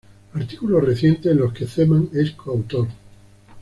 [0.33, 2.87] Artículos recientes, en los que Zeman es coautor,